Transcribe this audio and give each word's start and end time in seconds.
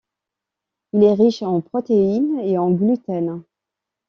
Il 0.93 1.03
est 1.03 1.13
riche 1.13 1.43
en 1.43 1.61
protéines 1.61 2.39
et 2.43 2.57
en 2.57 2.71
gluten. 2.71 3.43